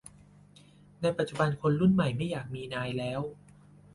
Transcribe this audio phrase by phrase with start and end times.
[1.01, 3.21] ในปัจจุบันคนรุ่นใหม่ไม่อยากมีนายแล้ว